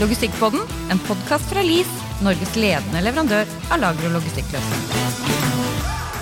[0.00, 1.88] Logistikkpodden, en podkast fra LIS,
[2.24, 5.18] Norges ledende leverandør av lager- og logistikkløsninger.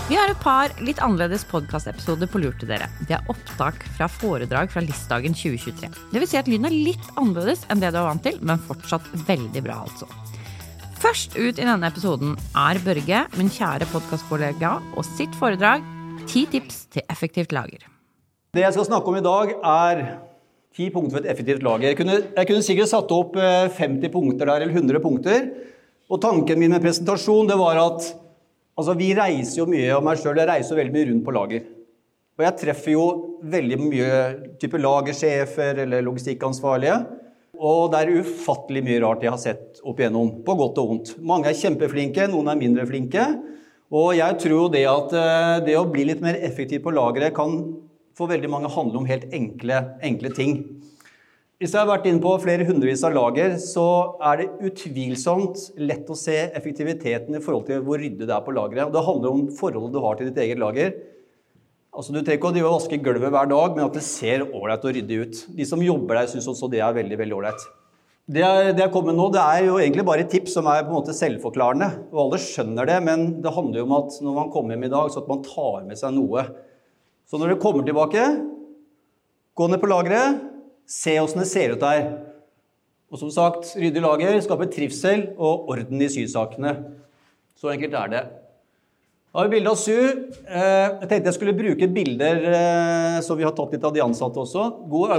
[0.09, 2.89] Vi har et par litt annerledes podkastepisoder på lur til dere.
[3.07, 5.93] Det er opptak fra foredrag fra LIS-dagen 2023.
[6.11, 8.59] Det vil si at lyden er litt annerledes enn det du er vant til, men
[8.67, 10.11] fortsatt veldig bra, altså.
[10.99, 15.87] Først ut i denne episoden er Børge, min kjære podkastkollega, og sitt foredrag
[16.27, 17.87] 'Ti tips til effektivt lager'.
[18.53, 20.28] Det jeg skal snakke om i dag, er
[20.79, 21.91] ti punkter for et effektivt lager.
[21.91, 25.49] Jeg kunne, jeg kunne sikkert satt opp 50 punkter der, eller 100 punkter.
[26.09, 28.07] Og tanken min med presentasjon det var at
[28.79, 31.67] altså, vi reiser jo mye, av meg sjøl reiser jo veldig mye rundt på lager.
[32.39, 33.07] Og jeg treffer jo
[33.51, 34.19] veldig mye
[34.63, 37.01] type lagersjefer eller logistikkansvarlige.
[37.59, 41.13] Og det er ufattelig mye rart jeg har sett opp igjennom, på godt og vondt.
[41.19, 43.25] Mange er kjempeflinke, noen er mindre flinke.
[43.91, 47.57] Og jeg tror det at eh, det å bli litt mer effektiv på lageret kan
[48.19, 50.57] for veldig mange handler om helt enkle, enkle ting.
[51.59, 53.85] Hvis jeg har vært inne på flere hundrevis av lager, så
[54.23, 58.55] er det utvilsomt lett å se effektiviteten i forhold til hvor ryddig det er på
[58.55, 58.93] lageret.
[58.95, 60.93] Det handler om forholdet du har til ditt eget lager.
[61.91, 64.95] Altså, Du trenger ikke å vaske gulvet hver dag, men at det ser ålreit og
[64.95, 65.43] ryddig ut.
[65.59, 67.67] De som jobber der, syns også det er veldig veldig ålreit.
[68.29, 70.93] Det, jeg kommer med nå, det er jo egentlig bare et tips som er på
[70.93, 71.91] en måte selvforklarende.
[72.13, 74.95] Og alle skjønner det, men det handler jo om at når man kommer hjem i
[74.95, 76.45] dag, så at man tar med seg noe.
[77.29, 78.25] Så når dere kommer tilbake,
[79.53, 80.41] gå ned på lageret,
[80.89, 82.07] se åssen det ser ut der.
[83.13, 86.73] Og som sagt, ryddig lager skaper trivsel og orden i sysakene.
[87.59, 88.23] Så enkelt er det.
[89.29, 89.93] Da har vi bilde av Su.
[89.93, 94.03] Eh, jeg tenkte jeg skulle bruke bilder eh, som vi har tatt litt av de
[94.05, 94.65] ansatte også.
[94.89, 95.13] God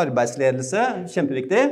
[0.00, 1.66] arbeidsledelse, kjempeviktig.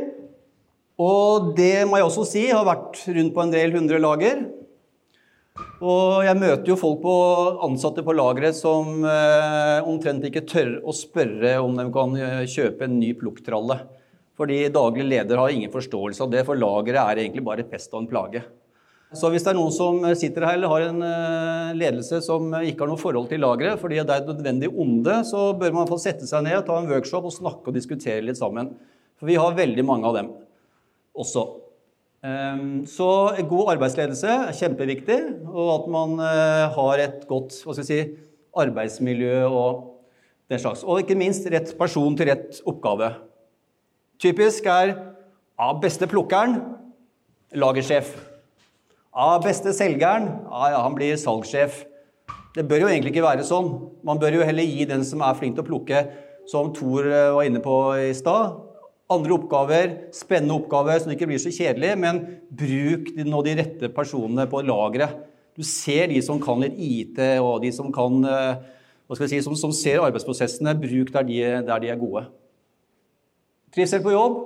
[1.01, 4.45] Og det må jeg også si, har vært rundt på en del hundre lager.
[5.81, 7.15] Og jeg møter jo folk på
[7.65, 12.85] ansatte på lageret som eh, omtrent ikke tør å spørre om de kan eh, kjøpe
[12.85, 13.79] en ny plukktralle.
[14.41, 18.03] Fordi daglig leder har ingen forståelse av det, for lageret er egentlig bare pest og
[18.03, 18.43] en plage.
[19.17, 22.85] Så hvis det er noen som sitter her eller har en eh, ledelse som ikke
[22.85, 25.99] har noe forhold til lageret, fordi det er et nødvendig onde, så bør man få
[26.03, 28.75] sette seg ned, ta en workshop og snakke og diskutere litt sammen.
[29.17, 30.31] For vi har veldig mange av dem
[31.17, 31.49] også.
[32.21, 38.01] Ehm, så god arbeidsledelse er kjempeviktig, og at man eh, har et godt si,
[38.53, 39.87] arbeidsmiljø og
[40.51, 40.85] den slags.
[40.85, 43.15] Og ikke minst rett person til rett oppgave.
[44.21, 46.59] Typisk er ja, beste plukkeren
[47.57, 48.13] lagersjef.
[49.17, 51.87] Ja, beste selgeren ja, ja, han blir salgssjef.
[52.55, 53.73] Det bør jo egentlig ikke være sånn.
[54.05, 56.05] Man bør jo heller gi den som er flink til å plukke,
[56.51, 58.59] som Thor eh, var inne på i stad,
[59.11, 62.21] andre oppgaver, spennende oppgaver, så det ikke blir så kjedelig, men
[62.55, 65.17] bruk nå de rette personene på lageret.
[65.59, 68.61] Du ser de som kan litt IT, og de som kan eh,
[69.27, 70.77] si, som, som ser arbeidsprosessene.
[70.79, 72.23] Bruk der de, der de er gode.
[73.75, 74.39] Trivsel på jobb.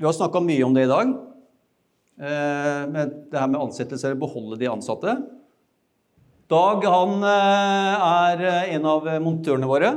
[0.00, 1.12] Vi har snakka mye om det i dag.
[2.22, 5.14] Eh, med det her med ansettelser, beholde de ansatte.
[6.52, 8.46] Dag han eh, er
[8.78, 9.92] en av montørene våre.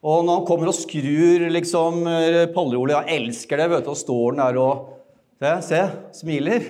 [0.00, 2.04] Og når han kommer og skrur liksom
[2.54, 3.90] pallerolje Jeg elsker det, vet du.
[3.92, 4.96] Og står han der og
[5.40, 5.78] Se, se
[6.18, 6.66] smiler.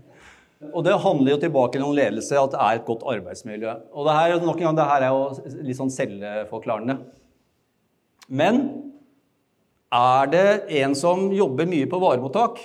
[0.74, 3.74] og det handler jo tilbake til noen ledelse, at det er et godt arbeidsmiljø.
[3.92, 6.96] Og det her, nok en gang, det her er jo litt sånn selvforklarende.
[8.32, 8.62] Men
[9.92, 10.46] er det
[10.80, 12.64] en som jobber mye på varemottak,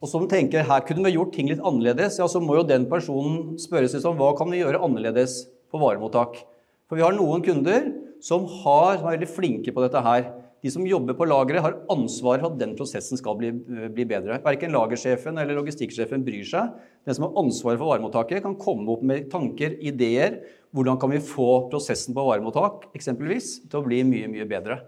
[0.00, 2.88] og som tenker her kunne vi gjort ting litt annerledes, ja, så må jo den
[2.90, 6.40] personen spørre seg sånn Hva kan vi gjøre annerledes på varemottak?
[6.88, 7.84] For vi har noen kunder
[8.24, 10.28] som, har, som er veldig flinke på dette her.
[10.60, 13.50] De som jobber på lageret, har ansvar for at den prosessen skal bli,
[13.94, 14.36] bli bedre.
[14.44, 16.74] Verken lagersjefen eller logistikksjefen bryr seg.
[17.08, 20.42] Den som har ansvaret for varemottaket, kan komme opp med tanker, ideer.
[20.76, 24.82] Hvordan kan vi få prosessen på varemottak eksempelvis, til å bli mye mye bedre?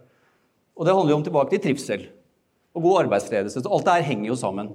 [0.77, 2.09] Og Det handler jo om tilbake til trivsel
[2.73, 3.61] og god arbeidsledelse.
[3.65, 4.71] Så alt det her henger jo sammen.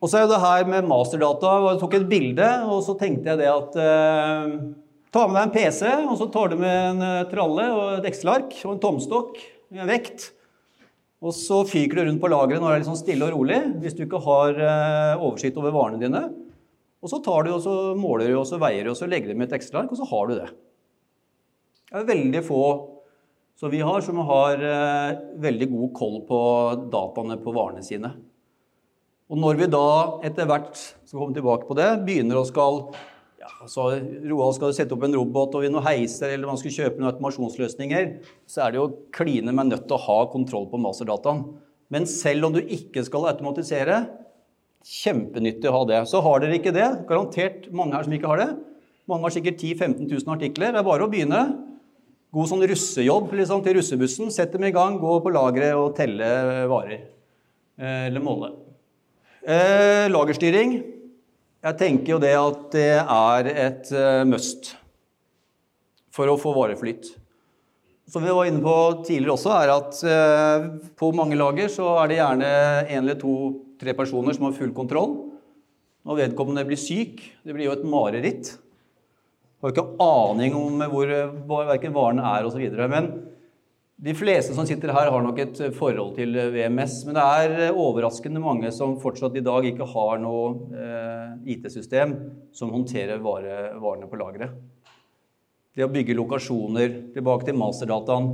[0.00, 1.56] Og så er jo det her med masterdata.
[1.66, 4.54] Jeg tok et bilde, og så tenkte jeg det at eh,
[5.10, 8.04] Ta med deg en PC, og så tar du med en eh, tralle og et
[8.12, 9.40] Excel-ark og en tomstokk
[9.74, 10.28] med vekt.
[11.20, 13.58] Og så fyker du rundt på lageret når det er litt sånn stille og rolig,
[13.82, 16.22] hvis du ikke har eh, oversikt over varene dine.
[17.02, 19.32] Og så tar du og så måler du og så veier du og så legger
[19.32, 20.48] du med et Excel-ark, og så har du det.
[21.90, 22.64] Det er veldig få
[23.58, 26.42] som vi har, som har eh, veldig god koll på
[26.92, 28.14] dataene på varene sine.
[29.30, 29.86] Og når vi da
[30.26, 32.84] etter hvert skal komme tilbake på det, begynner å skal
[33.40, 33.86] ja, altså,
[34.28, 37.08] Roald skal du sette opp en robot og noen heiser eller man skal kjøpe noen
[37.14, 38.10] automasjonsløsninger,
[38.44, 41.46] så er det jo kline meg nødt til å ha kontroll på masterdataen.
[41.90, 44.02] Men selv om du ikke skal automatisere,
[44.86, 46.02] kjempenyttig å ha det.
[46.08, 48.50] Så har dere ikke det, garantert mange her som ikke har det.
[49.10, 50.72] Mange har sikkert 10 000-15 000 artikler.
[50.72, 51.42] Det er bare å begynne.
[52.30, 54.30] God sånn russejobb liksom, til russebussen.
[54.30, 56.28] Sett dem i gang, gå på lageret og telle
[56.70, 57.08] varer.
[57.80, 58.52] eh, eller måle.
[59.42, 60.99] Eh, lagerstyring.
[61.60, 64.70] Jeg tenker jo det at det er et eh, must
[66.10, 67.10] for å få vareflyt.
[68.10, 72.08] Som vi var inne på tidligere også, er at eh, på mange lager så er
[72.08, 72.48] det gjerne
[72.80, 75.12] en eller to-tre personer som har full kontroll.
[76.08, 78.54] Når vedkommende blir syk, det blir jo et mareritt.
[79.60, 81.12] Har ikke aning om hvor,
[81.44, 82.64] hvor verken varene er osv.
[82.88, 83.12] Men
[84.00, 87.02] de fleste som sitter her, har nok et forhold til VMS.
[87.04, 92.14] Men det er overraskende mange som fortsatt i dag ikke har noe eh, IT-system
[92.56, 94.56] som håndterer vare, varene på lageret.
[95.76, 98.32] Det å bygge lokasjoner, tilbake til masterdataen.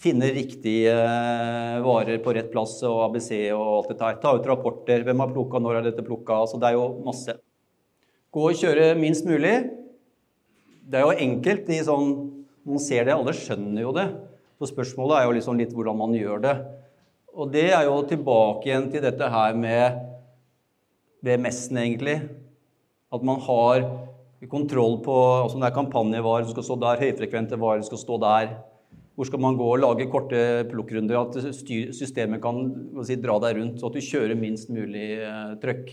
[0.00, 4.20] Finne riktige eh, varer på rett plass og ABC og alt dette her.
[4.24, 5.04] Ta ut rapporter.
[5.04, 6.40] Hvem har plukka, når er dette plukka?
[6.46, 7.36] Altså, det er jo masse.
[8.32, 9.58] Gå og kjøre minst mulig.
[10.80, 11.68] Det er jo enkelt.
[11.68, 12.14] De sånn,
[12.64, 14.08] Man ser det, alle skjønner jo det.
[14.60, 16.54] Så spørsmålet er jo liksom litt hvordan man gjør det.
[17.34, 19.98] Og det er jo tilbake igjen til dette her med
[21.24, 22.20] BMS-en, egentlig.
[23.14, 23.86] At man har
[24.50, 28.18] kontroll på altså det er kampanjevarer som skal stå der, høyfrekvente varer som skal stå
[28.22, 28.54] der.
[29.14, 30.40] Hvor skal man gå og lage korte
[30.70, 31.36] plukkrunder, at
[31.94, 32.64] systemet kan
[33.06, 35.92] si, dra deg rundt, så at du kjører minst mulig eh, trøkk.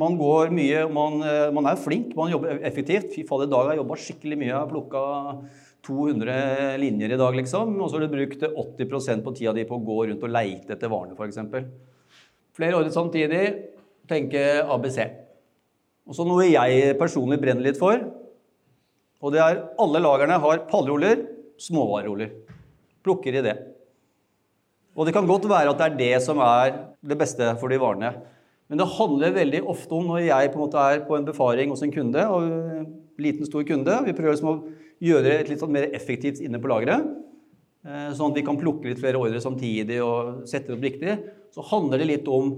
[0.00, 3.12] Man går mye, man, eh, man, er flink, man jobber effektivt.
[3.12, 4.48] Fy fader, i dag har jeg jobba skikkelig mye.
[4.48, 5.04] Jeg har plukka
[5.84, 7.74] 200 linjer i dag, liksom.
[7.80, 10.74] Og så har du brukt 80% på tida di på å gå rundt og leite
[10.76, 11.40] etter varene, f.eks.
[12.54, 13.44] Flere år samtidig.
[14.08, 14.98] Tenke ABC.
[16.04, 18.02] Og så noe jeg personlig brenner litt for,
[19.24, 21.22] og det er alle lagerne har pallroller,
[21.56, 22.34] småvareroller.
[23.04, 23.54] Plukker i det.
[24.94, 27.80] Og det kan godt være at det er det som er det beste for de
[27.80, 28.12] varene.
[28.68, 31.72] Men det handler veldig ofte om når jeg på en måte er på en befaring
[31.72, 34.58] hos en kunde, og liten, stor kunde, vi prøver liksom å
[35.02, 37.06] gjøre det litt sånn mer effektivt inne på lageret,
[37.86, 41.18] eh, sånn at vi kan plukke litt flere ordre samtidig og sette det opp riktig,
[41.54, 42.54] så handler det litt om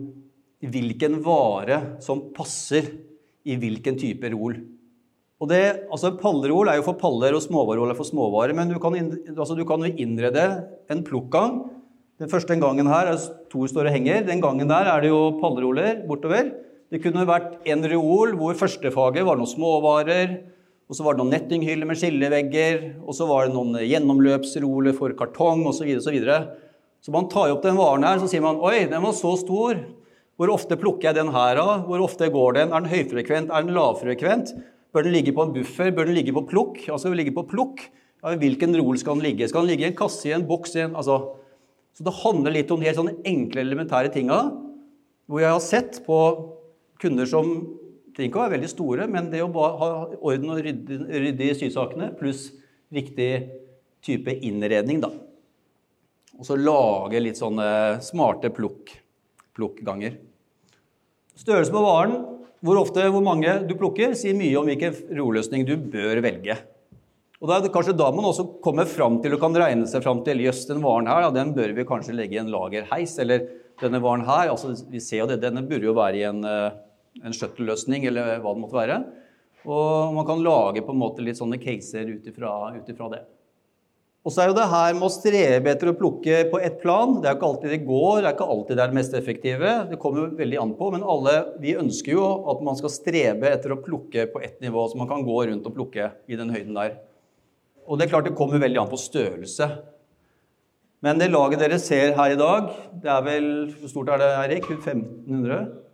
[0.64, 2.88] hvilken vare som passer
[3.46, 4.56] i hvilken type rol.
[5.36, 5.62] Og det,
[5.92, 8.56] altså Pallerol er jo for paller, og småvarerol er for småvarer.
[8.56, 10.46] Men du kan, altså jo innrede
[10.88, 11.58] en plukkgang.
[12.16, 13.20] Den første gangen her er
[13.52, 14.24] to store henger.
[14.24, 16.54] Den gangen der er det jo palleroler bortover.
[16.88, 20.38] Det kunne vært en reol hvor førstefaget var noen småvarer.
[20.86, 22.78] Og så var det noen nettinghyller med skillevegger.
[23.02, 25.88] Og så var det noen gjennomløpsroler for kartong osv.
[25.98, 26.54] Så, videre, og
[27.02, 29.34] så, så man tar opp den varen her, så sier man oi, den var så
[29.40, 29.82] stor.
[30.36, 31.86] Hvor ofte plukker jeg den her av?
[31.88, 32.72] Hvor ofte går den?
[32.72, 33.50] Er den høyfrekvent?
[33.50, 34.52] Er den lavfrekvent?
[34.94, 35.90] Bør den ligge på en buffer?
[35.96, 36.82] Bør den ligge på plukk?
[36.92, 37.82] Altså ligge på plukk?
[38.22, 39.48] Ja, hvilken rol skal den ligge?
[39.48, 40.76] Skal den ligge i en kasse, i en boks?
[40.76, 41.18] i en, altså.
[41.96, 44.38] Så det handler litt om helt sånne enkle, elementære tinga.
[45.26, 46.18] Hvor jeg har sett på
[47.00, 47.54] kunder som
[48.16, 52.10] trenger ikke å være veldig store, men det å ha orden og rydde i sysakene
[52.16, 52.48] pluss
[52.94, 53.30] riktig
[54.06, 55.10] type innredning, da.
[56.36, 58.92] Og så lage litt sånne smarte plukk,
[59.56, 60.16] plukkganger.
[61.36, 62.16] Størrelse på varen,
[62.64, 66.56] hvor ofte, hvor mange du plukker, sier mye om hvilken roløsning du bør velge.
[67.36, 70.22] Og Det er kanskje da man også kommer fram til og kan regne seg fram
[70.24, 73.18] til jøss, den varen her, ja, den bør vi kanskje legge i en lagerheis.
[73.20, 73.44] Eller
[73.82, 76.78] denne varen her, altså vi ser jo det, denne burde jo være i en, eh,
[77.24, 79.00] en shuttle-løsning, eller hva det måtte være.
[79.66, 83.24] Og man kan lage på en måte litt sånne caser ut ifra det.
[84.26, 87.12] Og så er jo det her med å strebe etter å plukke på ett plan.
[87.22, 89.12] Det er jo ikke alltid det går, det er ikke alltid det er det mest
[89.14, 89.74] effektive.
[89.86, 93.52] Det kommer jo veldig an på, men alle vi ønsker jo at man skal strebe
[93.52, 96.50] etter å plukke på ett nivå, så man kan gå rundt og plukke i den
[96.50, 96.96] høyden der.
[97.86, 99.70] Og det er klart det kommer veldig an på størrelse.
[101.06, 104.30] Men det laget dere ser her i dag, det er vel Hvor stort er det,
[104.42, 104.70] Eirik?
[104.74, 105.85] 1500?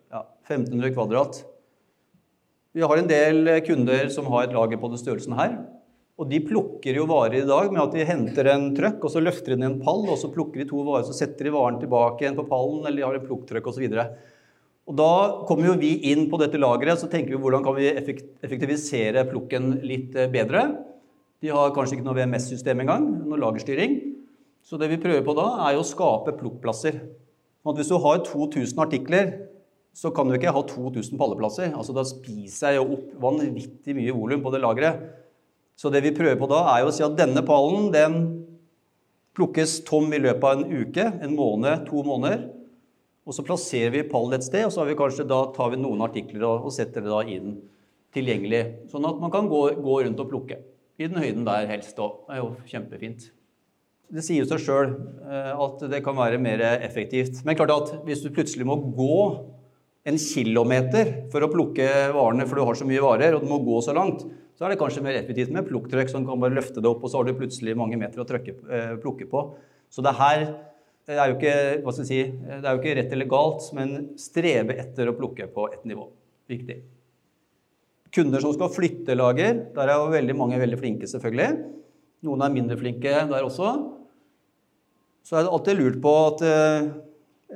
[0.43, 1.45] Ja, 1500 kvadrat.
[2.73, 5.57] Vi har en del kunder som har et lager på den størrelsen her.
[6.19, 9.23] Og de plukker jo varer i dag med at de henter en trøkk, og så
[9.23, 12.23] løfter de en pall, og så plukker de to varer, så setter de varen tilbake
[12.23, 13.87] igjen på pallen, eller de har en plukktrøkk osv.
[14.91, 15.13] Og da
[15.49, 19.79] kommer jo vi inn på dette lageret, så tenker vi hvordan kan vi effektivisere plukken
[19.87, 20.67] litt eh, bedre.
[21.43, 23.99] De har kanskje ikke noe VMS-system engang, noe lagerstyring.
[24.63, 27.01] Så det vi prøver på da, er jo å skape plukkplasser.
[27.63, 29.33] Sånn at hvis du har 2000 artikler,
[29.93, 31.75] så kan du ikke ha 2000 palleplasser.
[31.77, 35.03] Altså Da spiser jeg jo opp vanvittig mye volum på det lageret.
[35.77, 38.17] Så det vi prøver på da, er jo å si at denne pallen den
[39.37, 42.49] plukkes tom i løpet av en uke, en måned, to måneder.
[43.23, 46.03] Og så plasserer vi pallen et sted, og så vi kanskje, da tar vi noen
[46.05, 47.55] artikler og, og setter det da inn
[48.13, 48.65] tilgjengelig.
[48.93, 50.59] Sånn at man kan gå, gå rundt og plukke.
[51.01, 52.27] I den høyden der helst òg.
[52.27, 53.31] Det er jo kjempefint.
[54.13, 54.91] Det sier seg sjøl
[55.25, 57.41] eh, at det kan være mer effektivt.
[57.47, 59.23] Men klart at hvis du plutselig må gå
[60.09, 63.61] en kilometer for å plukke varene, for du har så mye varer, og du må
[63.62, 64.25] gå så langt,
[64.59, 67.12] så er det kanskje mer effektivt med plukktrykk som kan bare løfte det opp, og
[67.12, 69.44] så har du plutselig mange meter å trykke, eh, plukke på.
[69.92, 70.42] Så det er her
[71.11, 75.16] er jo ikke, si, det er jo ikke rett eller galt, men strebe etter å
[75.18, 76.09] plukke på ett nivå.
[76.50, 76.82] Viktig.
[78.12, 81.49] Kunder som skal flytte lager, der er jo veldig mange veldig flinke, selvfølgelig.
[82.23, 83.73] Noen er mindre flinke der også.
[85.26, 86.90] Så er det alltid lurt på at eh,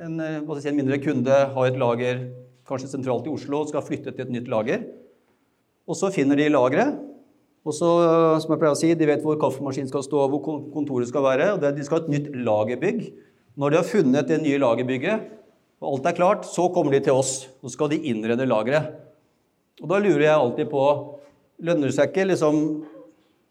[0.03, 2.27] en, eh, si, en mindre kunde har et lager
[2.67, 4.85] kanskje sentralt i Oslo og skal flytte til et nytt lager.
[5.87, 6.99] Og så finner de lageret.
[7.67, 7.87] Og så,
[8.39, 11.53] som jeg pleier å si, De vet hvor kaffemaskinen skal stå, hvor kontoret skal være.
[11.53, 13.01] og De skal ha et nytt lagerbygg.
[13.57, 15.33] Når de har funnet det nye lagerbygget,
[15.81, 17.47] og alt er klart, så kommer de til oss.
[17.61, 18.93] Så skal de innrede lageret.
[19.81, 20.85] Og da lurer jeg alltid på
[21.57, 22.57] Lønner det seg ikke liksom,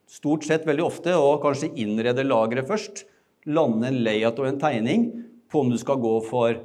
[0.06, 3.02] stort sett veldig ofte å kanskje innrede lageret først?
[3.50, 5.08] Lande en layout og en tegning
[5.52, 6.58] på om du skal gå for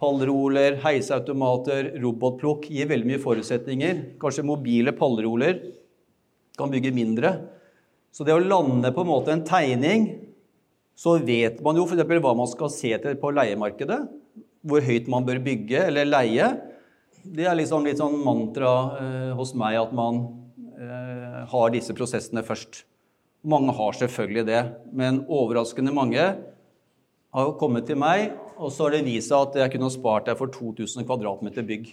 [0.00, 2.68] pallroller, heiseautomater, robotplukk.
[2.72, 4.02] Gir veldig mye forutsetninger.
[4.22, 5.60] Kanskje mobile pallroller
[6.58, 7.34] kan bygge mindre.
[8.14, 10.06] Så det å lande på en måte en tegning
[10.94, 12.06] så vet man jo f.eks.
[12.06, 14.00] hva man skal se til på leiemarkedet.
[14.64, 16.48] Hvor høyt man bør bygge eller leie.
[17.24, 20.20] Det er liksom litt sånn mantra eh, hos meg at man
[20.78, 22.84] eh, har disse prosessene først.
[23.44, 24.60] Mange har selvfølgelig det,
[24.96, 26.22] men overraskende mange
[27.34, 30.38] har kommet til meg, og så har det vist seg at jeg kunne spart deg
[30.38, 31.88] for 2000 kvm bygg.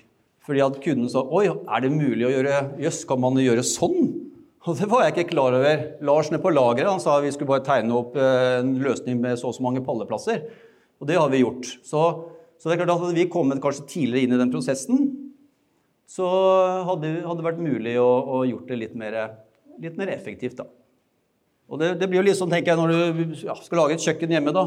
[0.46, 4.12] Fordi at kunden sa oi, er det mulig å gjøre Jøss, kan man gjøre sånn?
[4.62, 5.86] Og det var jeg ikke klar over.
[6.06, 9.40] Lars nede på lageret han sa vi skulle bare tegne opp eh, en løsning med
[9.42, 10.44] så og så mange palleplasser.
[11.02, 11.66] Og det har vi gjort.
[11.82, 12.02] Så,
[12.62, 15.08] så det er klart at hadde vi kommet kanskje tidligere inn i den prosessen,
[16.12, 16.28] så
[16.86, 19.18] hadde det vært mulig å, å gjort det litt mer,
[19.82, 20.60] litt mer effektivt.
[20.60, 20.68] da.
[21.72, 24.04] Og det, det, blir jo litt sånn, tenker jeg, når du ja, skal lage et
[24.04, 24.66] kjøkken hjemme, da.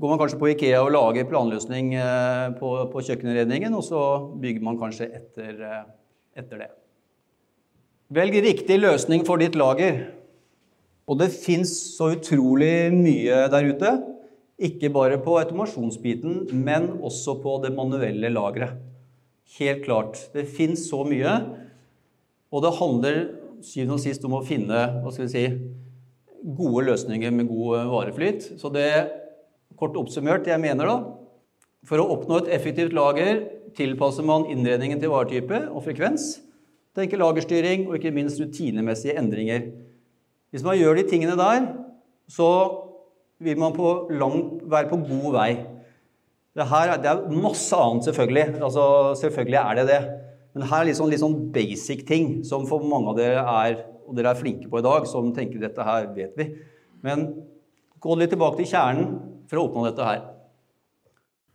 [0.00, 4.02] Går man kanskje på Ikea og lager planløsning eh, på, på kjøkkenredningen, og så
[4.40, 5.82] bygger man kanskje etter, eh,
[6.40, 6.70] etter det.
[8.10, 10.00] Velg riktig løsning for ditt lager.
[11.10, 13.92] Og det fins så utrolig mye der ute.
[14.60, 18.78] Ikke bare på automasjonsbiten, men også på det manuelle lageret.
[19.58, 20.18] Helt klart.
[20.34, 21.32] Det fins så mye.
[22.50, 23.20] Og det handler
[23.64, 25.46] syvende og sist om å finne hva skal vi si,
[26.56, 28.52] gode løsninger med god vareflyt.
[28.60, 28.88] Så det,
[29.80, 30.98] kort oppsummert, jeg mener da
[31.88, 33.46] For å oppnå et effektivt lager
[33.76, 36.40] tilpasser man innredningen til varetype og frekvens.
[36.94, 39.70] tenker lagerstyring og ikke minst rutinemessige endringer.
[40.50, 41.68] Hvis man gjør de tingene der,
[42.28, 42.48] så
[43.40, 45.50] vil man på langt, være på god vei.
[46.52, 48.58] Det, her, det er masse annet, selvfølgelig.
[48.60, 50.00] Altså, selvfølgelig er det det.
[50.52, 53.80] Men her er litt sånn, litt sånn basic ting som for mange av dere er
[54.10, 56.48] og dere er flinke på i dag, som tenker dette her vet vi.
[57.06, 57.28] Men
[58.00, 59.10] gå litt tilbake til kjernen
[59.50, 60.22] for å oppnå dette her.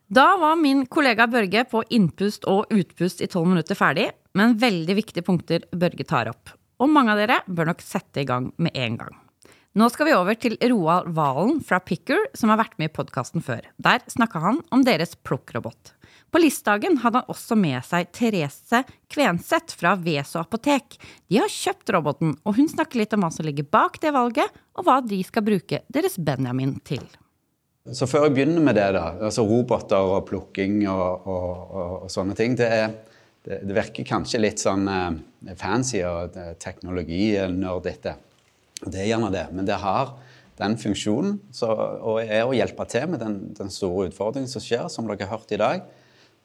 [0.05, 4.99] Da var min kollega Børge på innpust og utpust i tolv minutter ferdig, men veldig
[4.99, 6.53] viktige punkter Børge tar opp.
[6.77, 9.24] Og mange av dere bør nok sette i gang med en gang.
[9.75, 13.41] Nå skal vi over til Roald Valen fra Picker, som har vært med i podkasten
[13.43, 13.65] før.
[13.75, 15.89] Der snakka han om deres plukkrobot.
[16.31, 20.95] På listdagen hadde han også med seg Therese Kvenseth fra Veso apotek.
[21.27, 24.55] De har kjøpt roboten, og hun snakker litt om hva som ligger bak det valget,
[24.79, 27.03] og hva de skal bruke deres Benjamin til.
[27.91, 32.13] Så før jeg begynner med det, da, altså roboter og plukking og, og, og, og
[32.15, 32.95] sånne ting det er
[33.43, 38.15] det, virker kanskje litt sånn eh, fancy og eh, teknologinerdete.
[38.83, 40.15] Det er gjerne det, men det har
[40.59, 44.87] den funksjonen så, og er å hjelpe til med den, den, store utfordringen som skjer,
[44.91, 45.85] som dere har hørt i dag.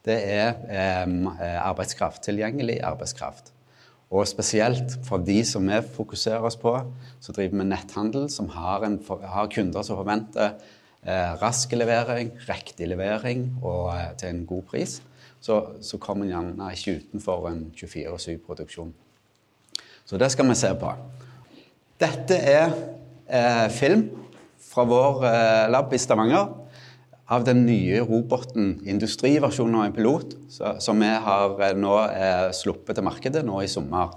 [0.06, 2.22] Det er eh, arbeidskraft.
[2.24, 3.52] Tilgjengelig arbeidskraft.
[4.10, 6.72] Og spesielt for de som vi fokuserer oss på,
[7.22, 10.56] som driver med netthandel, som har, en, har kunder som forventer
[11.04, 14.98] eh, rask levering, riktig levering og eh, til en god pris
[15.40, 18.92] så, så kommer en gjerne ikke utenfor en 24-7-produksjon.
[20.04, 20.90] Så det skal vi se på.
[22.00, 22.70] Dette er
[23.28, 24.06] eh, film
[24.70, 26.46] fra vår eh, lab i Stavanger
[27.30, 32.46] av den nye roboten, industriversjonen av en pilot, så, som vi har eh, nå eh,
[32.56, 34.16] sluppet til markedet nå i sommer.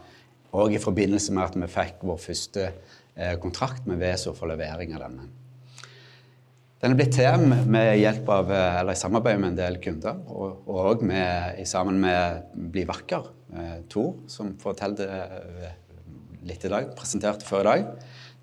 [0.56, 4.96] Og i forbindelse med at vi fikk vår første eh, kontrakt med Veso for levering
[4.96, 5.28] av denne.
[6.84, 10.64] Den er blitt til med hjelp av, eller i samarbeid med en del kunder, og,
[10.72, 11.04] òg
[11.68, 13.28] sammen med Bli vakker,
[13.60, 15.80] eh, Tor, som fortalte eh,
[16.48, 17.88] litt i dag, presenterte før i dag.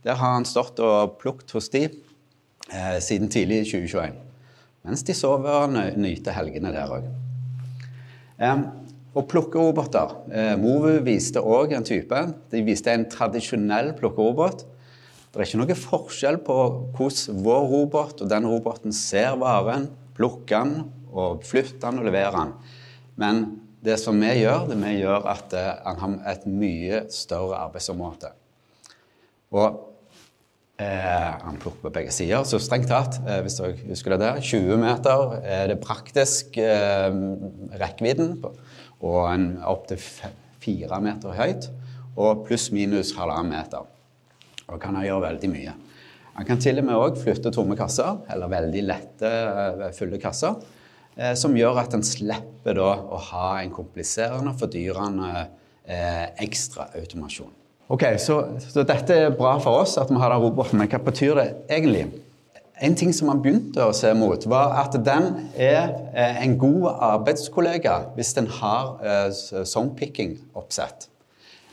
[0.06, 4.18] Der har han stått og plukket hos de eh, siden tidlig i 2021.
[4.88, 7.08] Mens de sover og nyter helgene der òg.
[8.40, 8.66] Eh,
[9.10, 10.16] og plukkeroboter.
[10.32, 12.26] Eh, Movu viste òg en type.
[12.52, 14.64] De viste en tradisjonell plukkerobot
[15.30, 16.54] det er ikke noe forskjell på
[16.98, 22.34] hvordan vår robot og den roboten ser varen, plukker den og flytter den og leverer
[22.34, 22.50] den.
[23.20, 23.38] Men
[23.84, 28.34] det som vi gjør, det vi gjør at han eh, har et mye større arbeidsområde.
[29.50, 29.86] Og
[30.80, 34.38] Eh, han plukker på begge sider, så strengt tatt, eh, hvis dere husker det der,
[34.40, 37.10] 20 meter er det praktisk eh,
[37.82, 38.38] rekkevidden,
[39.04, 40.00] og en opptil
[40.62, 41.68] fire meter høyt,
[42.16, 43.84] og pluss-minus halvannen meter.
[44.70, 45.76] Og kan han gjøre veldig mye.
[46.38, 50.56] Han kan til og med òg flytte tomme kasser, eller veldig lette, eh, fulle kasser,
[50.56, 50.79] eh,
[51.36, 55.32] som gjør at en slipper da å ha en kompliserende, fordyrende
[55.84, 57.52] eh, ekstra automasjon.
[57.90, 61.00] Ok, så, så, dette er bra for oss, at vi har den roboten, men hva
[61.02, 62.06] betyr det egentlig?
[62.80, 65.26] En ting som man begynte å se mot, var at den
[65.58, 69.26] er eh, en god arbeidskollega hvis den har eh,
[69.68, 71.10] songpicking-oppsett.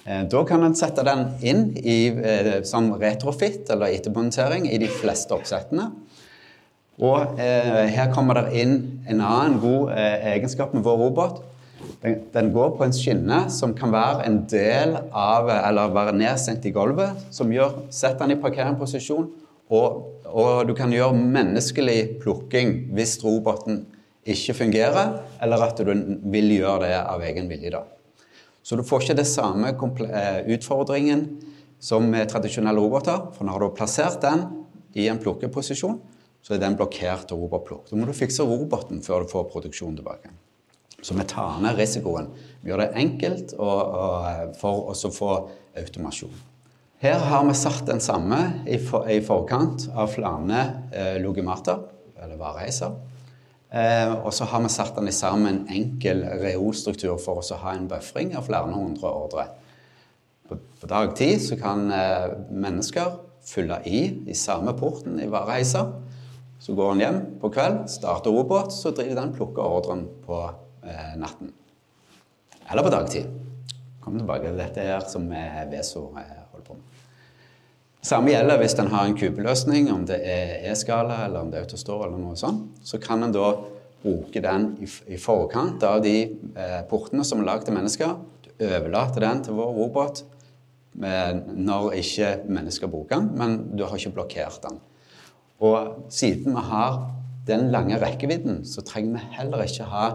[0.07, 4.89] Eh, da kan en sette den inn i eh, sånn retrofit eller ettermontering i de
[4.91, 5.91] fleste oppsettene.
[6.97, 11.43] Og eh, her kommer det inn en annen god eh, egenskap med vår robot.
[12.01, 16.65] Den, den, går på en skinne som kan være en del av, eller være nedsenkt
[16.65, 19.29] i gulvet, som gjør Sett den i parkeringsposisjon,
[19.73, 23.83] og, og du kan gjøre menneskelig plukking hvis roboten
[24.27, 25.93] ikke fungerer, eller at du
[26.33, 27.71] vil gjøre det av egen vilje.
[27.77, 27.85] da.
[28.63, 31.27] Så du får ikke det samme eh, utfordringen
[31.79, 33.29] som med tradisjonelle roboter.
[33.37, 34.43] For nå har du plassert den
[34.97, 35.99] i en plukkeposisjon,
[36.41, 37.87] så er den blokkert til robotplukk.
[37.89, 40.31] Da må du fikse roboten før du får produksjon tilbake.
[41.01, 42.29] Så vi tar ned risikoen.
[42.61, 45.33] Vi gjør det enkelt og, og, for å få
[45.77, 46.33] automasjon.
[46.97, 51.83] Her har vi satt den samme i, for, i forkant av flere eh, logimater,
[52.17, 52.95] eller vareheiser.
[53.69, 57.85] Eh, og så har vi satt den sammen en enkel reolstruktur for å ha en
[57.91, 59.45] bøfring av flere hundre ordre.
[60.47, 65.91] På, på dagtid så kan eh, mennesker fylle i i samme porten i vareheiser.
[66.67, 70.35] Så går han hjem på kveld, starter robot, så driver den plukker ordren på
[70.83, 71.53] eh, natten.
[72.67, 73.29] Eller på dagtid.
[74.03, 75.29] Kom tilbake til dette her som
[75.71, 76.97] Veso eh, holder på med.
[78.09, 81.69] Samme gjelder hvis en har en kubeløsning, om det er e-skala eller om det er
[81.69, 82.83] autostore eller noe sånt.
[82.83, 83.53] Så kan en da
[84.03, 84.91] bruke den i,
[85.23, 88.11] forkant av de eh, portene som er lagd til mennesker.
[88.43, 90.25] Du overlater den til vår robot
[90.99, 94.83] når ikke mennesker bruker den, men du har ikke blokkert den.
[95.63, 96.99] Og siden vi har
[97.47, 100.09] den lange rekkevidden, så trenger vi heller ikke ha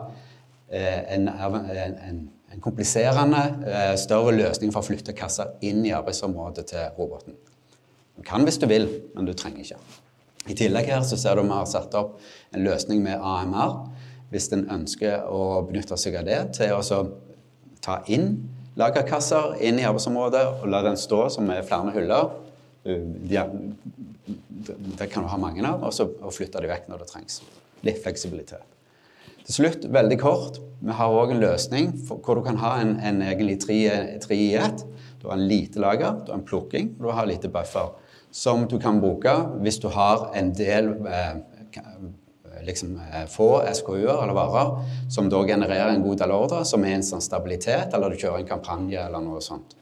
[0.73, 2.21] en, en, en,
[2.53, 7.37] en kompliserende, eh, større løsning for å flytte kassa inn i arbeidsområdet til roboten.
[8.17, 9.81] Du kan hvis du vil, men du trenger ikke.
[10.53, 12.19] I tillegg her så ser du vi har satt opp
[12.53, 13.77] en løsning med AMR.
[14.33, 17.03] Hvis en ønsker å benytte seg av det til å
[17.85, 18.35] ta inn
[18.79, 22.31] lagerkasser inn i arbeidsområdet og la den stå som er flere hyller.
[24.27, 27.41] Det kan du ha mange av, og så flytte de vekk når det trengs.
[27.83, 28.63] Litt fleksibilitet.
[29.43, 33.23] Til slutt, veldig kort, vi har òg en løsning hvor du kan ha en, en
[33.27, 33.79] egentlig tre,
[34.37, 34.85] i ett.
[35.19, 37.91] Du har en lite lager, du har en plukking, og du har lite buffer.
[38.31, 41.43] Som du kan bruke hvis du har en del eh,
[42.63, 46.97] liksom, eh, få SKU-er eller varer som da genererer en god del ordre, som er
[46.97, 49.77] en sånn stabilitet, eller du kjører en kampanje eller noe sånt.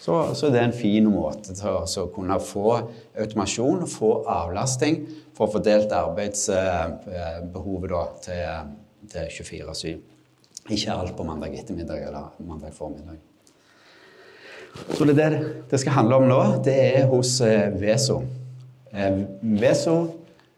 [0.00, 1.68] Så, så det er en fin måte til
[2.00, 2.78] å kunne få
[3.20, 5.02] automasjon få avlasting
[5.36, 8.74] for å få delt arbeidsbehovet da, til
[9.10, 9.96] til 24-7.
[10.74, 13.18] Ikke alt på mandag ettermiddag eller mandag formiddag.
[14.92, 15.28] Så det det
[15.70, 16.40] det skal handle om nå.
[16.64, 18.22] Det er hos eh, Veso.
[18.92, 19.22] Eh,
[19.60, 19.96] Veso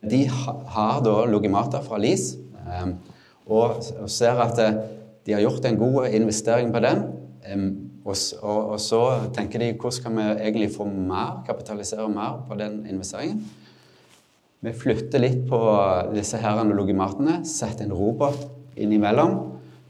[0.00, 2.88] de har da Logimata fra LIS eh,
[3.46, 4.58] og ser at
[5.26, 7.87] de har gjort en god investering på den.
[8.08, 9.00] Og, og, og så
[9.36, 13.42] tenker de hvordan kan vi egentlig få mer, kapitalisere mer på den investeringen.
[14.64, 15.58] Vi flytter litt på
[16.14, 18.48] disse her analogimatene, setter en robot
[18.80, 19.36] innimellom.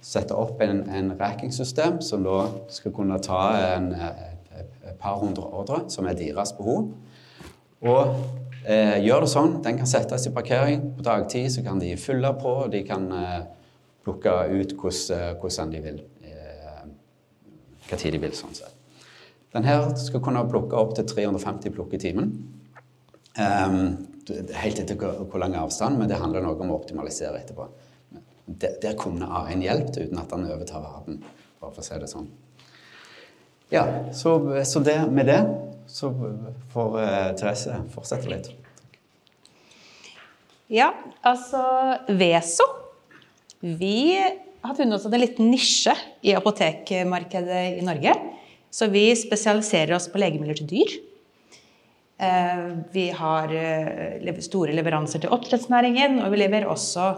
[0.05, 3.41] Setter opp en, en racking-system som da skal kunne ta
[3.77, 6.93] en, et par hundre ordre, som er deres behov.
[7.87, 8.13] Og
[8.67, 9.57] eh, gjør det sånn.
[9.65, 10.85] Den kan settes i parkering.
[10.99, 13.41] På dagtid så kan de fylle på, og de kan eh,
[14.07, 16.01] plukke ut hvordan, hvordan de vil.
[17.89, 18.75] Hva tid de vil, sånn sett.
[19.57, 22.33] Den her skal kunne plukke opp til 350 plukk i timen.
[23.39, 23.79] Um,
[24.29, 27.69] helt etter hvor lang avstand, men det handler noe om å optimalisere etterpå.
[28.49, 31.23] Der, kunne A1 hjulpet uten at han overtar verden,
[31.61, 32.29] bare for å si det sånn.
[33.73, 33.85] Ja,
[34.17, 35.41] så, så det, med det
[35.89, 36.13] så
[36.73, 38.51] får uh, Therese fortsette litt.
[40.69, 40.91] Ja,
[41.25, 41.63] altså
[42.13, 42.67] Veso
[43.61, 44.13] Vi
[44.69, 48.15] har funnet oss en liten nisje i apotekmarkedet i Norge.
[48.71, 50.97] Så vi spesialiserer oss på legemidler til dyr.
[52.19, 57.13] Eh, vi har eh, store leveranser til oppdrettsnæringen, og vi leverer også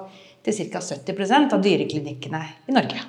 [0.46, 0.80] til ca.
[0.80, 3.02] 70% av dyreklinikkene i Norge.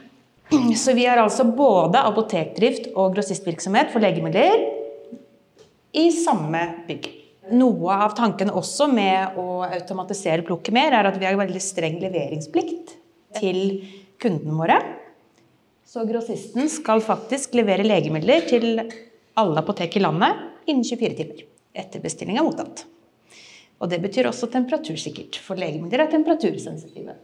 [0.75, 4.65] Så vi har altså både apotekdrift og grossistvirksomhet for legemidler
[5.95, 7.07] i samme bygg.
[7.55, 11.97] Noe av tanken også med å automatisere plukket mer, er at vi har veldig streng
[12.03, 12.95] leveringsplikt
[13.39, 13.61] til
[14.21, 14.77] kundene våre.
[15.85, 18.67] Så grossisten skal faktisk levere legemidler til
[19.39, 21.43] alle apotek i landet innen 24 timer
[21.81, 22.85] etter bestilling er mottatt.
[23.81, 27.15] Og det betyr også temperatursikkert, for legemidler er temperatursensitive.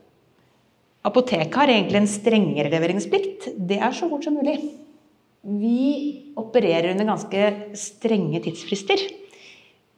[1.06, 3.52] Apoteket har egentlig en strengere leveringsplikt.
[3.56, 4.58] Det er så fort som mulig.
[5.48, 9.04] Vi opererer under ganske strenge tidsfrister.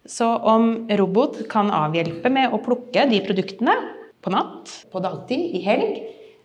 [0.09, 3.75] Så om robot kan avhjelpe med å plukke de produktene
[4.19, 5.99] på natt, på dagtid, i helg,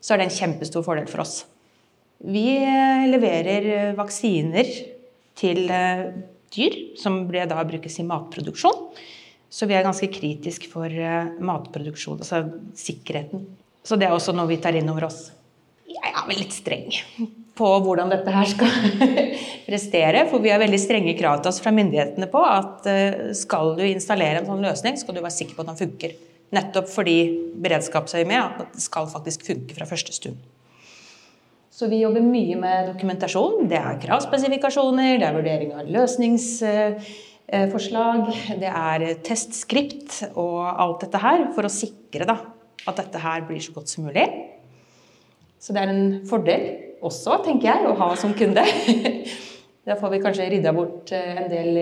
[0.04, 1.38] så er det en kjempestor fordel for oss.
[2.24, 4.68] Vi eh, leverer vaksiner
[5.36, 6.10] til eh,
[6.54, 8.82] dyr, som da brukes i matproduksjon.
[9.54, 12.42] Så vi er ganske kritisk for eh, matproduksjon, altså
[12.76, 13.46] sikkerheten.
[13.84, 15.30] Så det er også noe vi tar inn over oss.
[15.88, 16.88] Jeg er vel litt streng
[17.54, 18.72] på hvordan dette her skal
[19.68, 20.24] prestere.
[20.28, 22.88] For vi har veldig strenge krav til oss fra myndighetene på at
[23.36, 26.16] skal du installere en sånn løsning, skal du være sikker på at den funker.
[26.52, 30.37] Nettopp fordi beredskapsøyemed det skal faktisk funke fra første stund.
[31.74, 33.68] Så vi jobber mye med dokumentasjon.
[33.70, 38.20] Det er kravspesifikasjoner, det er vurdering av løsningsforslag,
[38.61, 42.37] det er testskript og alt dette her for å sikre da,
[42.87, 44.26] at dette her blir så godt som mulig.
[45.59, 46.62] Så det er en fordel
[47.04, 48.64] også, tenker jeg, å ha som kunde.
[49.85, 51.76] Da får vi kanskje rydda bort en del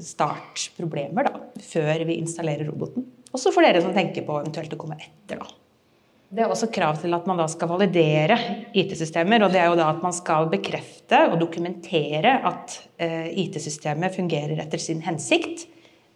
[0.00, 3.04] startproblemer da, før vi installerer roboten.
[3.36, 5.40] Også for dere som tenker på eventuelt å komme etter.
[5.42, 5.48] da.
[6.26, 8.36] Det er også krav til at man da skal validere
[8.74, 9.44] IT-systemer.
[9.44, 14.58] og Det er jo da at man skal bekrefte og dokumentere at eh, IT-systemet fungerer
[14.64, 15.68] etter sin hensikt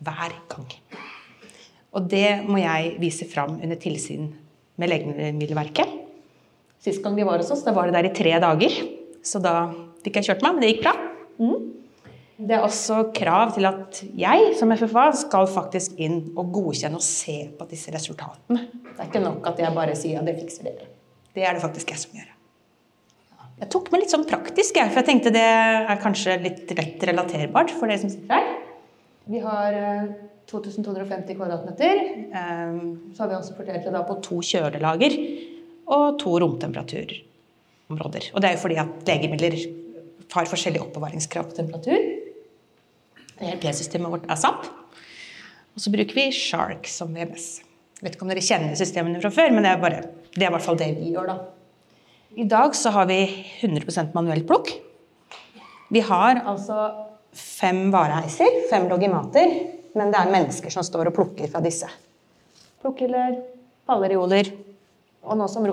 [0.03, 0.73] hver gang.
[1.95, 4.31] Og det må jeg vise fram under tilsyn
[4.81, 5.99] med Legemiddelverket.
[6.81, 8.77] Sist gang de var hos oss, da var det der i tre dager.
[9.23, 9.69] Så da
[10.03, 10.95] fikk jeg kjørt meg, men det gikk bra.
[11.41, 11.59] Mm.
[12.41, 17.05] Det er også krav til at jeg som FFA skal faktisk inn og godkjenne og
[17.05, 18.63] se på disse resultatene.
[18.87, 20.89] Det er ikke nok at jeg bare sier at det fikser dere.
[21.37, 22.31] Det er det faktisk jeg som gjør.
[23.61, 27.05] Jeg tok med litt sånn praktisk, jeg, for jeg tenkte det er kanskje litt lett
[27.11, 28.55] relaterbart for dere som sitter her.
[29.31, 29.77] Vi har
[30.49, 32.01] 2250 eh, kvadratmeter.
[32.41, 32.79] Eh,
[33.13, 35.19] så har vi også fordelt det på to kjølelager
[35.93, 38.31] og to romtemperaturområder.
[38.33, 39.61] Og det er jo fordi at legemidler
[40.31, 42.10] har forskjellig oppbevaringskrav på temperatur.
[43.41, 44.69] ERP-systemet vårt er SAP.
[45.75, 47.49] Og så bruker vi Shark som VMS.
[48.01, 50.49] Jeg vet ikke om dere kjenner systemene fra før, men det er, bare, det er
[50.49, 51.39] i hvert fall det vi gjør, da.
[52.41, 53.19] I dag så har vi
[53.61, 54.71] 100% manuelt plukk.
[55.91, 56.79] Vi har altså
[57.35, 59.53] fem vareheiser, fem logimater,
[59.99, 61.89] men det er mennesker som står og plukker fra disse.
[62.81, 63.41] Plukkhyller,
[63.91, 64.53] pallerioler.
[65.21, 65.67] Og nå som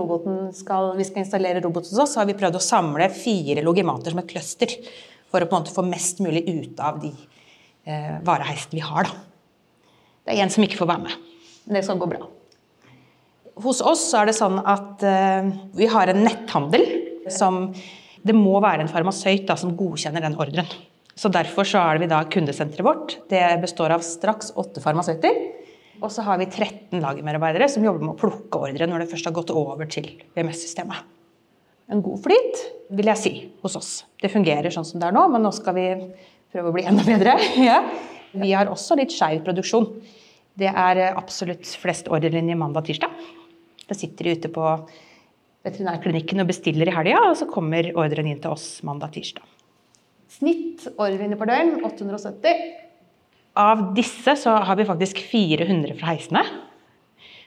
[0.52, 4.12] skal, vi skal installere robot hos oss, så har vi prøvd å samle fire logimater
[4.12, 4.74] som et cluster.
[5.32, 7.14] For å på en måte få mest mulig ut av de
[7.88, 9.08] eh, vareheisen vi har.
[9.08, 9.94] Da.
[10.28, 11.30] Det er en som ikke får være med.
[11.68, 12.28] Men det skal gå bra.
[13.64, 15.48] Hos oss er det sånn at eh,
[15.78, 16.86] vi har en netthandel
[17.34, 17.72] som
[18.28, 20.68] Det må være en farmasøyt da, som godkjenner den ordren.
[21.18, 23.14] Så Derfor så er vi da kundesenteret vårt.
[23.32, 25.38] Det består av straks åtte farmasøyter.
[26.04, 29.30] Og så har vi 13 lagermedarbeidere som jobber med å plukke ordre når det først
[29.30, 31.08] har gått over til VMS-systemet.
[31.90, 32.64] En god flyt,
[33.00, 33.92] vil jeg si, hos oss.
[34.20, 35.88] Det fungerer sånn som det er nå, men nå skal vi
[36.58, 37.38] prøve å bli enda bedre.
[37.70, 37.82] Ja.
[38.38, 39.88] Vi har også litt skeiv produksjon.
[40.58, 43.14] Det er absolutt flest ordrelinjer mandag-tirsdag.
[43.88, 44.66] Da sitter de ute på
[45.66, 49.46] veterinærklinikken og bestiller i helga, og så kommer ordren inn til oss mandag-tirsdag.
[50.38, 52.62] Snitt ordrelinje per døgn 870.
[53.58, 56.44] Av disse så har vi faktisk 400 fra heisene.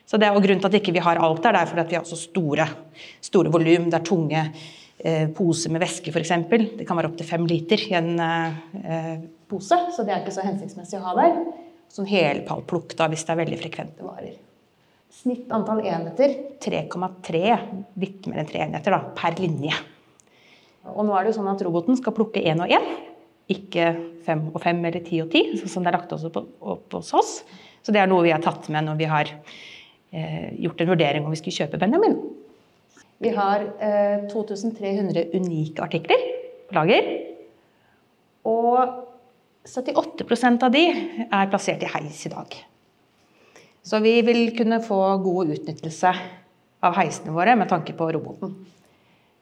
[0.09, 1.71] Så det er jo Grunnen til at ikke vi ikke har alt der, det er
[1.71, 2.67] fordi vi har så store,
[3.23, 3.91] store volum.
[3.93, 4.80] Det er tunge Eh,
[5.37, 6.33] pose med væske f.eks.
[6.51, 10.45] Det kan være opptil fem liter i en eh, pose, så det er ikke så
[10.45, 11.39] hensiktsmessig å ha der.
[11.91, 14.37] Sånn helpallplukk da, hvis det er veldig frekvente varer.
[15.11, 17.41] Snitt antall enheter 3,3,
[17.99, 19.75] litt mer enn tre enheter da, per linje.
[20.95, 22.87] Og nå er det jo sånn at roboten skal plukke én og én,
[23.51, 23.91] ikke
[24.25, 27.33] fem og fem eller ti og ti, sånn som det er lagt opp hos oss.
[27.83, 29.33] Så det er noe vi har tatt med når vi har
[30.15, 32.15] eh, gjort en vurdering om vi skulle kjøpe Benjamin.
[33.21, 36.23] Vi har eh, 2300 unike artikler
[36.69, 37.09] på lager.
[38.49, 38.95] Og
[39.69, 40.85] 78% av de
[41.27, 42.55] er plassert i heis i dag.
[43.85, 46.13] Så vi vil kunne få god utnyttelse
[46.81, 48.55] av heisene våre med tanke på roboten.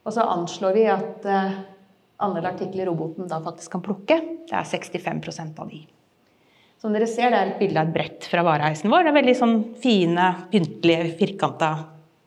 [0.03, 1.61] Og så anslår vi at eh,
[2.27, 4.17] andel artikler roboten da faktisk kan plukke,
[4.49, 5.85] det er 65% av de.
[6.83, 9.07] Som dere ser, det er et bilde av et brett fra vareheisen vår.
[9.07, 11.71] Det er veldig sånn fine, pyntelige, firkanta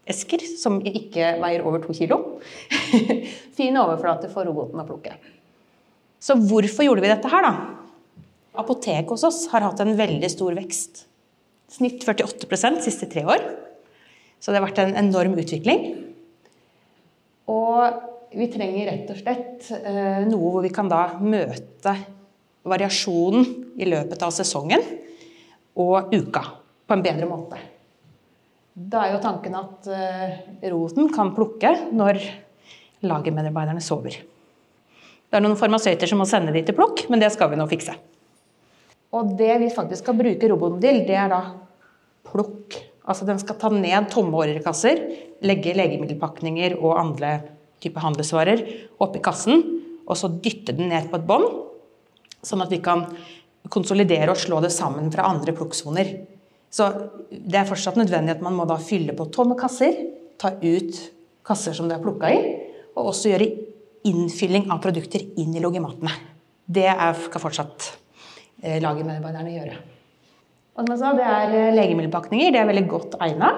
[0.10, 2.20] esker som ikke veier over to kilo.
[3.58, 5.16] fin overflate for roboten å plukke.
[6.22, 7.54] Så hvorfor gjorde vi dette her, da?
[8.62, 11.06] Apotek hos oss har hatt en veldig stor vekst.
[11.72, 13.44] Snitt 48 de siste tre år.
[14.42, 15.86] Så det har vært en enorm utvikling.
[17.52, 18.02] Og
[18.36, 21.96] vi trenger rett og slett eh, noe hvor vi kan da møte
[22.68, 23.48] variasjonen
[23.82, 24.84] i løpet av sesongen
[25.82, 26.44] og uka
[26.86, 27.60] på en bedre måte.
[28.72, 30.38] Da er jo tanken at eh,
[30.72, 32.20] roten kan plukke når
[33.04, 34.16] lagermedarbeiderne sover.
[35.32, 37.68] Det er noen farmasøyter som må sende de til plukk, men det skal vi nå
[37.72, 37.96] fikse.
[39.12, 41.42] Og det vi faktisk skal bruke roboten til, det er da
[42.32, 42.78] plukk.
[43.04, 45.02] Altså den skal ta ned tomme ordrekasser,
[45.44, 47.34] legge legemiddelpakninger og andre
[47.82, 48.64] typer handelsvarer
[49.04, 49.64] oppi kassen,
[50.08, 51.48] og så dytte den ned på et bånd,
[52.46, 53.08] sånn at vi kan
[53.72, 56.14] konsolidere og slå det sammen fra andre plukksoner.
[56.72, 56.88] Så
[57.32, 59.98] det er fortsatt nødvendig at man må da fylle på tomme kasser,
[60.40, 61.00] ta ut
[61.46, 62.44] kasser som det er plukka i,
[62.96, 63.50] og også gjøre
[64.08, 66.14] innfylling av produkter inn i logimatene.
[66.72, 66.88] Det
[67.26, 67.90] skal fortsatt
[68.64, 69.82] eh, lagermedarbeiderne gjøre.
[70.96, 72.54] Sa, det er eh, legemiddelpakninger.
[72.54, 73.52] Det er veldig godt egna.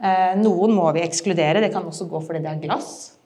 [0.00, 1.60] Eh, noen må vi ekskludere.
[1.62, 3.18] Det kan også gå fordi det er glass.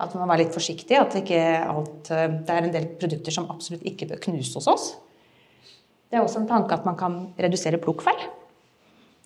[0.00, 0.96] At man må være litt forsiktig.
[0.96, 4.88] At ikke alt, det er en del produkter som absolutt ikke bør knuse hos oss.
[6.08, 8.22] Det er også en tanke at man kan redusere plukkfeil.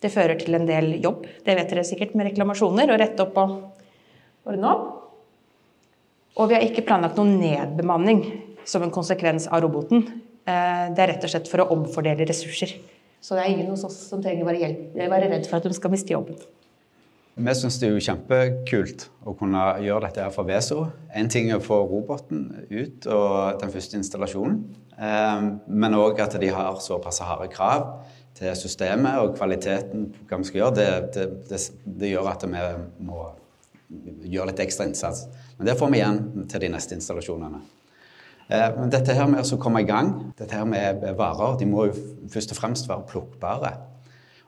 [0.03, 3.37] Det fører til en del jobb, det vet dere sikkert, med reklamasjoner, og rette opp
[3.38, 3.53] og
[4.51, 4.88] ordne opp.
[6.41, 8.25] Og vi har ikke planlagt noen nedbemanning
[8.69, 10.07] som en konsekvens av roboten.
[10.49, 12.75] Eh, det er rett og slett for å omfordele ressurser.
[13.23, 15.69] Så det er ingen hos oss som trenger å være, hjelp, være redd for at
[15.69, 16.41] de skal miste jobben.
[17.33, 20.83] Vi syns det er jo kjempekult å kunne gjøre dette her for Veso.
[21.17, 24.59] En ting er å få roboten ut og den første installasjonen,
[24.99, 28.03] eh, men òg at de har såpass harde krav
[28.42, 30.74] til systemet og kvaliteten på hva vi skal gjøre.
[30.78, 31.61] Det, det, det,
[32.02, 32.64] det gjør at vi
[33.07, 33.28] må
[34.33, 35.26] gjøre litt ekstra innsats.
[35.59, 37.62] Men det får vi igjen til de neste installasjonene.
[38.48, 41.88] Eh, men dette her med å komme i gang, dette her med varer, de må
[41.90, 41.96] jo
[42.33, 43.74] først og fremst være plukkbare.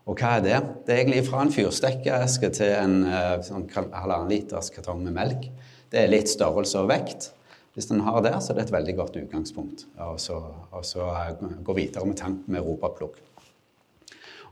[0.05, 0.59] Og hva er det?
[0.85, 5.49] Det er egentlig fra en fyrstekkeeske til en eh, sånn halvannen liters kartong med melk.
[5.93, 7.31] Det er litt størrelse og vekt.
[7.75, 9.87] Hvis den har det, så er det et veldig godt utgangspunkt.
[10.05, 10.37] Og så,
[10.71, 13.23] og så eh, gå videre med tanken med europaplukk.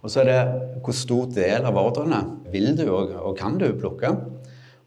[0.02, 0.38] Og så er det
[0.82, 4.10] hvor stor del av ordrene vil du og, og kan du plukke.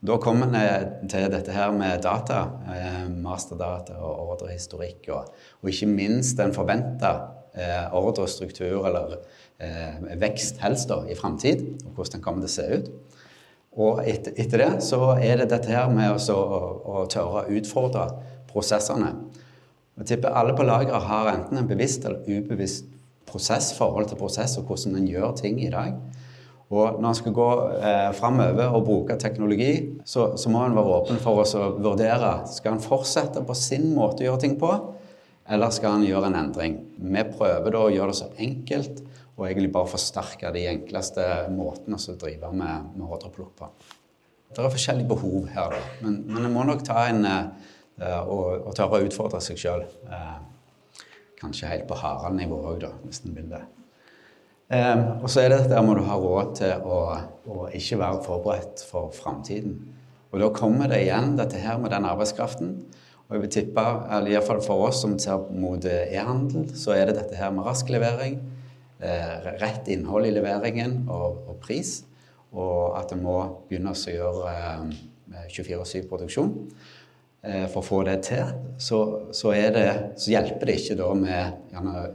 [0.06, 0.64] Da kommer vi
[1.10, 5.32] til dette her med data, eh, masterdata og ordrehistorikk, og,
[5.64, 7.14] og ikke minst den forventa
[7.56, 9.16] eh, ordrestruktur, eller
[9.58, 12.92] eh, vekst helst, da, i framtid, og hvordan den kommer til å se ut.
[13.76, 16.42] Og etter, etter det så er det dette her med å,
[16.86, 18.06] å tørre å utfordre
[18.52, 19.16] prosessene.
[19.96, 22.92] Jeg tipper alle på lageret har enten en bevisst eller ubevisst
[23.36, 25.94] prosessforhold til prosess og hvordan en gjør ting i dag.
[26.74, 30.96] Og når en skal gå eh, framover og bruke teknologi, så, så må en være
[30.98, 34.72] åpen for å vurdere skal en fortsette på sin måte å gjøre ting på,
[35.46, 36.80] eller skal en gjøre en endring.
[36.98, 39.04] Vi prøver da å gjøre det så enkelt
[39.36, 43.70] og egentlig bare forsterke de enkleste måtene å drive med, med ordreplukk på.
[44.56, 45.80] Det er forskjellige behov her, da.
[46.06, 47.48] Men, men en må nok ta en eh,
[48.24, 49.84] og, og tørre å utfordre seg sjøl.
[50.08, 50.38] Eh,
[51.46, 53.64] kanskje helt på Harald-nivå òg, da, hvis en vil det.
[54.66, 57.02] Um, og så er det der må du ha råd til å,
[57.46, 59.78] å ikke være forberedt for framtiden.
[60.34, 62.72] Og da kommer det igjen, dette her med den arbeidskraften.
[63.26, 67.20] Og jeg vil tippe, eller iallfall for oss som ser mot e-handel, så er det
[67.22, 68.36] dette her med rask levering,
[69.00, 72.00] eh, rett innhold i leveringen og, og, pris.
[72.52, 73.38] Og at en må
[73.70, 76.54] begynne å gjøre eh, 24-7-produksjon.
[77.46, 79.00] Eh, for å få det til, så,
[79.36, 82.06] så, det, så hjelper det ikke da med gjerne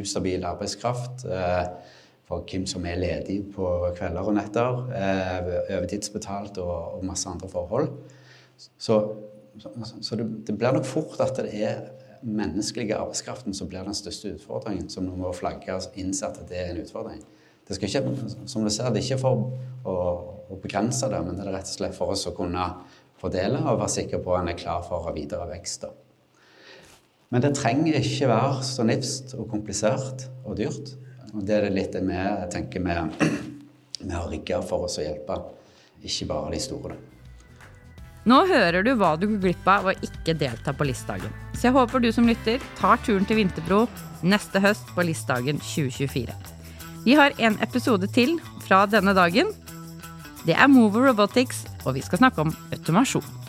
[0.00, 1.26] ustabil arbeidskraft.
[1.28, 1.96] Eh,
[2.30, 3.66] for hvem som er ledig på
[3.98, 7.90] kvelder og netter, eh, overtidsbetalt og, og masse andre forhold.
[8.56, 8.96] Så,
[9.58, 11.82] så, det, det, blir nok fort at det er
[12.22, 16.72] menneskelige arbeidskraften som blir den største utfordringen, som nå må flagges innse at det er
[16.72, 17.20] en utfordring.
[17.68, 19.44] Det skal ikke, som du ser, det er ikke for
[19.84, 19.98] å,
[20.50, 22.70] å begrense det, men det er rett og slett for oss å kunne
[23.20, 25.86] fordele og være sikker på at en er klar for videre vekst.
[27.30, 30.96] Men det trenger ikke være så nifst og komplisert og dyrt.
[31.30, 32.96] Og det er det litt med, vi tenker vi,
[34.00, 35.36] vi har rigga for oss å hjelpe,
[36.02, 36.96] ikke bare de store.
[38.28, 41.32] Nå hører du hva du går glipp av å ikke delta på Listdagen.
[41.54, 43.84] Så jeg håper du som lytter tar turen til Vinterbro
[44.26, 46.34] neste høst på Listdagen 2024.
[47.06, 49.54] Vi har en episode til fra denne dagen.
[50.46, 53.39] Det er Mover Robotics, og vi skal snakke om automasjon.